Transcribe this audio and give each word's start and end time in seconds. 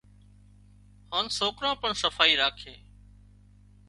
هانَ 1.13 1.25
سوڪران 1.39 1.75
پڻ 1.81 1.91
صفائي 2.03 2.33
راکي 2.41 2.73